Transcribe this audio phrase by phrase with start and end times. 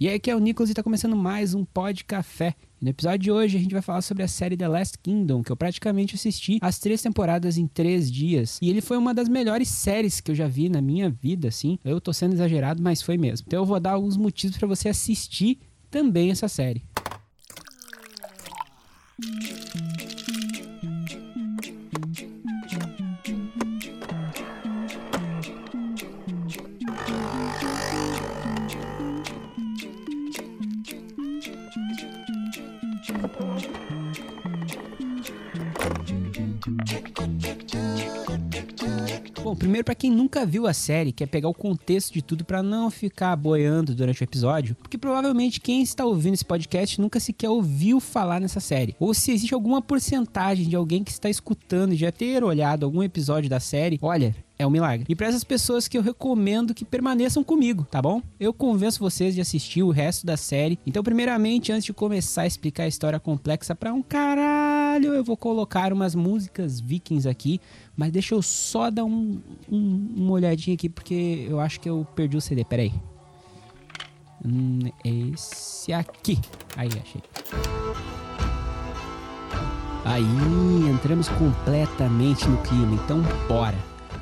[0.00, 2.54] E aí, aqui é o Nicolas e tá começando mais um Pod Café.
[2.80, 5.50] No episódio de hoje a gente vai falar sobre a série The Last Kingdom, que
[5.50, 8.60] eu praticamente assisti as três temporadas em três dias.
[8.62, 11.80] E ele foi uma das melhores séries que eu já vi na minha vida, assim.
[11.84, 13.46] Eu tô sendo exagerado, mas foi mesmo.
[13.48, 15.58] Então eu vou dar alguns motivos para você assistir
[15.90, 16.84] também essa série.
[39.58, 42.90] Primeiro para quem nunca viu a série, quer pegar o contexto de tudo para não
[42.90, 48.00] ficar boiando durante o episódio, porque provavelmente quem está ouvindo esse podcast nunca sequer ouviu
[48.00, 48.94] falar nessa série.
[48.98, 53.02] Ou se existe alguma porcentagem de alguém que está escutando e já ter olhado algum
[53.02, 55.06] episódio da série, olha, é um milagre.
[55.08, 58.20] E para essas pessoas que eu recomendo que permaneçam comigo, tá bom?
[58.40, 60.78] Eu convenço vocês de assistir o resto da série.
[60.84, 65.36] Então, primeiramente, antes de começar a explicar a história complexa para um caralho, eu vou
[65.36, 67.60] colocar umas músicas vikings aqui,
[67.96, 72.06] mas deixa eu só dar um, um, uma olhadinha aqui porque eu acho que eu
[72.14, 72.64] perdi o CD.
[72.64, 72.92] Pera aí.
[74.44, 76.38] Hum, esse aqui.
[76.76, 77.22] Aí, achei.
[80.04, 80.24] Aí,
[80.88, 83.76] entramos completamente no clima, então bora.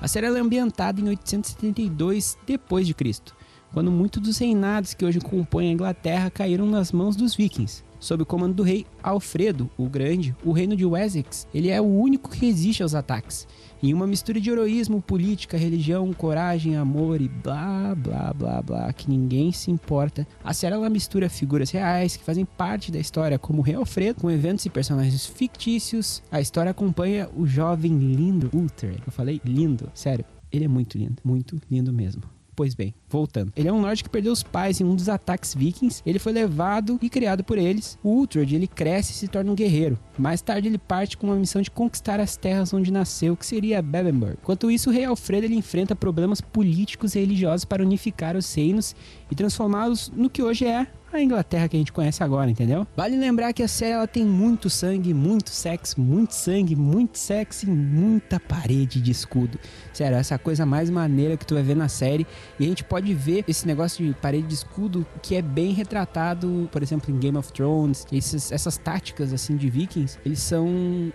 [0.00, 3.34] A série é ambientada em 872 depois de Cristo,
[3.72, 7.82] quando muitos dos reinados que hoje compõem a Inglaterra caíram nas mãos dos vikings.
[8.02, 11.84] Sob o comando do rei Alfredo o Grande, o reino de Wessex ele é o
[11.84, 13.46] único que resiste aos ataques.
[13.80, 19.08] Em uma mistura de heroísmo, política, religião, coragem, amor e blá blá blá blá que
[19.08, 23.60] ninguém se importa, a série ela mistura figuras reais que fazem parte da história, como
[23.60, 26.24] o rei Alfredo, com eventos e personagens fictícios.
[26.30, 29.00] A história acompanha o jovem lindo Uther.
[29.06, 30.24] Eu falei lindo, sério.
[30.50, 32.22] Ele é muito lindo, muito lindo mesmo.
[32.54, 33.52] Pois bem, voltando.
[33.56, 36.02] Ele é um lord que perdeu os pais em um dos ataques vikings.
[36.04, 37.98] Ele foi levado e criado por eles.
[38.02, 39.98] O Uhtred, ele cresce e se torna um guerreiro.
[40.18, 43.80] Mais tarde ele parte com uma missão de conquistar as terras onde nasceu, que seria
[43.80, 44.36] Bebbanburg.
[44.42, 48.94] Enquanto isso, o rei Alfredo ele enfrenta problemas políticos e religiosos para unificar os reinos
[49.30, 50.86] e transformá-los no que hoje é
[51.16, 52.86] a Inglaterra que a gente conhece agora, entendeu?
[52.96, 57.66] Vale lembrar que a série ela tem muito sangue, muito sexo, muito sangue, muito sexo
[57.66, 59.58] e muita parede de escudo.
[59.92, 62.26] Sério, essa é a coisa mais maneira que tu vai ver na série.
[62.58, 66.68] E a gente pode ver esse negócio de parede de escudo que é bem retratado,
[66.72, 68.06] por exemplo, em Game of Thrones.
[68.10, 70.66] Esses, essas táticas assim de vikings, eles são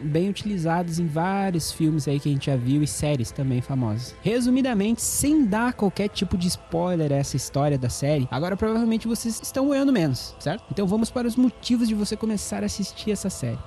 [0.00, 4.14] bem utilizados em vários filmes aí que a gente já viu e séries também famosas.
[4.22, 9.40] Resumidamente, sem dar qualquer tipo de spoiler a essa história da série, agora provavelmente vocês
[9.42, 10.64] estão olhando menos, certo?
[10.70, 13.58] Então vamos para os motivos de você começar a assistir essa série.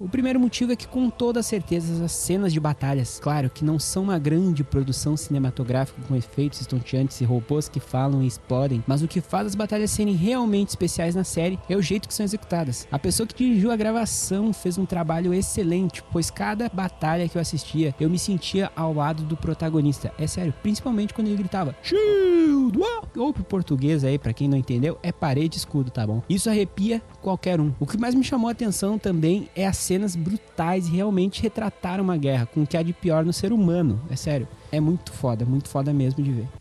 [0.00, 3.78] O primeiro motivo é que, com toda certeza, as cenas de batalhas, claro, que não
[3.78, 9.02] são uma grande produção cinematográfica com efeitos estonteantes e robôs que falam e explodem, mas
[9.02, 12.24] o que faz as batalhas serem realmente especiais na série é o jeito que são
[12.24, 12.88] executadas.
[12.90, 17.42] A pessoa que dirigiu a gravação fez um trabalho excelente, pois cada batalha que eu
[17.42, 20.14] assistia, eu me sentia ao lado do protagonista.
[20.16, 22.80] É sério, principalmente quando ele gritava Shield!
[23.16, 26.22] Ou pro português aí, para quem não entendeu, é parede escudo, tá bom?
[26.26, 27.74] Isso arrepia qualquer um.
[27.78, 32.04] O que mais me chamou a atenção também é a cenas brutais e realmente retrataram
[32.04, 34.00] uma guerra, com o que há de pior no ser humano.
[34.08, 34.46] É sério.
[34.70, 36.59] É muito foda, muito foda mesmo de ver.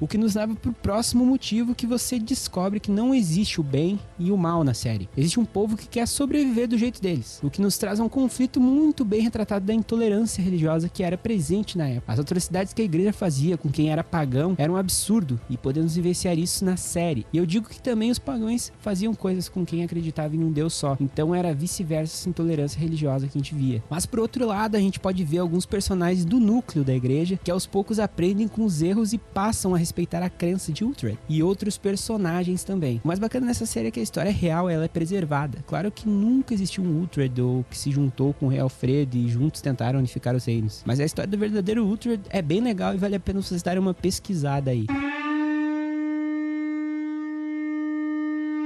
[0.00, 3.98] O que nos leva pro próximo motivo que você descobre que não existe o bem
[4.18, 5.08] e o mal na série.
[5.16, 8.60] Existe um povo que quer sobreviver do jeito deles, o que nos traz um conflito
[8.60, 12.12] muito bem retratado da intolerância religiosa que era presente na época.
[12.12, 15.96] As atrocidades que a igreja fazia com quem era pagão eram um absurdo e podemos
[15.96, 17.26] vivenciar isso na série.
[17.32, 20.74] E eu digo que também os pagãos faziam coisas com quem acreditava em um Deus
[20.74, 20.96] só.
[21.00, 23.82] Então era vice-versa essa intolerância religiosa que a gente via.
[23.90, 27.50] Mas por outro lado, a gente pode ver alguns personagens do núcleo da igreja que
[27.50, 31.42] aos poucos aprendem com os erros e passam a respeitar a crença de Uhtred e
[31.42, 33.00] outros personagens também.
[33.02, 35.58] O mais bacana nessa série é que a história real ela é preservada.
[35.66, 39.28] Claro que nunca existiu um Uhtred ou que se juntou com o rei Alfredo e
[39.28, 40.82] juntos tentaram unificar os reinos.
[40.84, 43.80] Mas a história do verdadeiro Uhtred é bem legal e vale a pena vocês darem
[43.80, 44.86] uma pesquisada aí.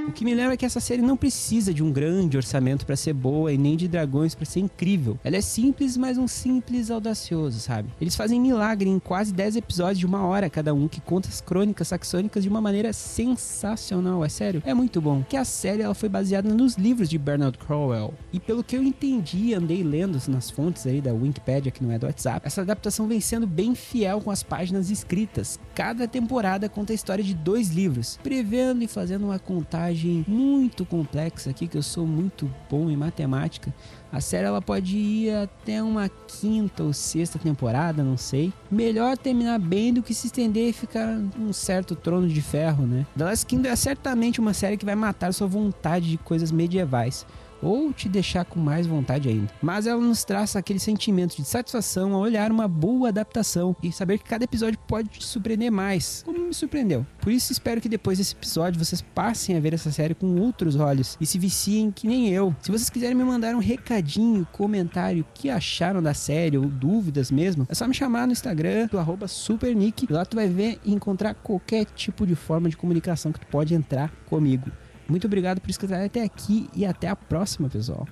[0.07, 2.95] O que me lembra é que essa série não precisa de um grande orçamento para
[2.95, 5.17] ser boa e nem de dragões para ser incrível.
[5.23, 7.89] Ela é simples, mas um simples audacioso, sabe?
[8.01, 11.39] Eles fazem milagre em quase 10 episódios de uma hora cada um, que conta as
[11.39, 14.61] crônicas saxônicas de uma maneira sensacional, é sério.
[14.65, 15.23] É muito bom.
[15.23, 18.13] Que a série ela foi baseada nos livros de Bernard Crowell.
[18.33, 21.97] E pelo que eu entendi, andei lendo nas fontes aí da Wikipedia, que não é
[21.97, 25.57] do WhatsApp, essa adaptação vem sendo bem fiel com as páginas escritas.
[25.73, 30.85] Cada temporada conta a história de dois livros, prevendo e fazendo uma contagem contagem muito
[30.85, 33.73] complexa aqui, que eu sou muito bom em matemática,
[34.11, 38.51] a série ela pode ir até uma quinta ou sexta temporada, não sei.
[38.69, 43.05] Melhor terminar bem do que se estender e ficar um certo trono de ferro, né?
[43.17, 47.25] The Last Kingdom é certamente uma série que vai matar sua vontade de coisas medievais
[47.63, 49.49] ou te deixar com mais vontade ainda.
[49.61, 54.17] Mas ela nos traz aquele sentimento de satisfação ao olhar uma boa adaptação e saber
[54.17, 57.05] que cada episódio pode te surpreender mais, como me surpreendeu.
[57.21, 60.75] Por isso espero que depois desse episódio vocês passem a ver essa série com outros
[60.75, 62.55] olhos e se viciem que nem eu.
[62.61, 67.31] Se vocês quiserem me mandar um recadinho, comentário, o que acharam da série ou dúvidas
[67.31, 70.11] mesmo, é só me chamar no Instagram do arroba supernick.
[70.11, 73.73] Lá tu vai ver e encontrar qualquer tipo de forma de comunicação que tu pode
[73.73, 74.71] entrar comigo.
[75.07, 78.07] Muito obrigado por escutar até aqui e até a próxima, pessoal.